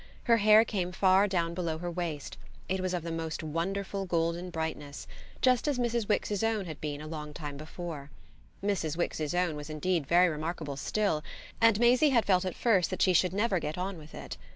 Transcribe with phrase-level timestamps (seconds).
[0.23, 2.35] Her hair came down far below her waist
[2.67, 5.05] it was of the most wonderful golden brightness,
[5.43, 6.09] just as Mrs.
[6.09, 8.09] Wix's own had been a long time before.
[8.63, 8.97] Mrs.
[8.97, 11.23] Wix's own was indeed very remarkable still,
[11.61, 14.37] and Maisie had felt at first that she should never get on with it.